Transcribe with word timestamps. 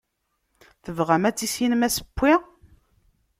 Tebɣam 0.83 1.23
ad 1.29 1.35
tissinem 1.37 1.85
asewwi. 1.87 2.33